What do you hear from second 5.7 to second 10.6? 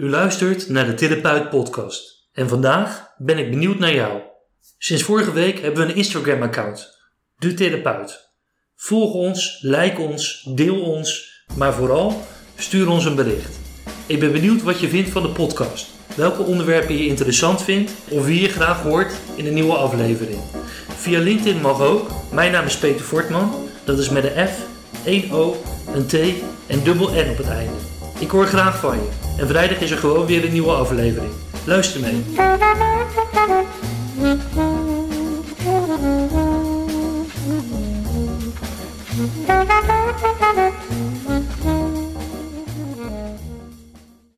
we een Instagram-account, De Therapeut. Volg ons, like ons,